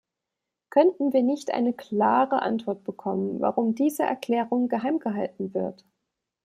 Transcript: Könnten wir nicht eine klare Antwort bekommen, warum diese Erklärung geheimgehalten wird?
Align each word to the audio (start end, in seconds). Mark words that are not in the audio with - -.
Könnten 0.71 1.13
wir 1.13 1.21
nicht 1.21 1.51
eine 1.51 1.73
klare 1.73 2.41
Antwort 2.41 2.83
bekommen, 2.83 3.39
warum 3.39 3.75
diese 3.75 4.01
Erklärung 4.01 4.67
geheimgehalten 4.67 5.53
wird? 5.53 5.85